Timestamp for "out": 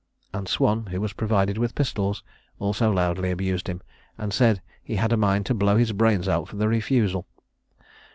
6.27-6.47